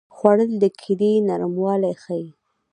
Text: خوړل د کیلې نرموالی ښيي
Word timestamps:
خوړل 0.15 0.51
د 0.61 0.63
کیلې 0.81 1.13
نرموالی 1.27 1.93
ښيي 2.03 2.27